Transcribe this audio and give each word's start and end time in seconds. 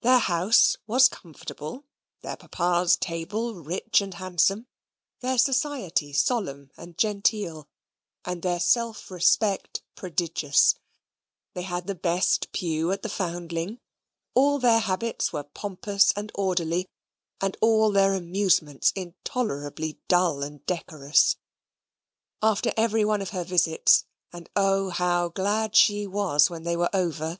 Their 0.00 0.18
house 0.18 0.76
was 0.88 1.06
comfortable; 1.06 1.84
their 2.20 2.36
papa's 2.36 2.96
table 2.96 3.54
rich 3.62 4.00
and 4.00 4.14
handsome; 4.14 4.66
their 5.20 5.38
society 5.38 6.12
solemn 6.12 6.72
and 6.76 6.98
genteel; 6.98 7.68
their 8.24 8.58
self 8.58 9.08
respect 9.08 9.84
prodigious; 9.94 10.74
they 11.54 11.62
had 11.62 11.86
the 11.86 11.94
best 11.94 12.50
pew 12.50 12.90
at 12.90 13.02
the 13.02 13.08
Foundling: 13.10 13.78
all 14.34 14.58
their 14.58 14.80
habits 14.80 15.32
were 15.32 15.44
pompous 15.44 16.12
and 16.16 16.32
orderly, 16.34 16.88
and 17.40 17.56
all 17.60 17.92
their 17.92 18.14
amusements 18.14 18.90
intolerably 18.96 20.00
dull 20.08 20.42
and 20.42 20.66
decorous. 20.66 21.36
After 22.42 22.72
every 22.76 23.04
one 23.04 23.22
of 23.22 23.30
her 23.30 23.44
visits 23.44 24.06
(and 24.32 24.50
oh 24.56 24.90
how 24.90 25.28
glad 25.28 25.76
she 25.76 26.04
was 26.08 26.50
when 26.50 26.64
they 26.64 26.76
were 26.76 26.90
over!) 26.92 27.38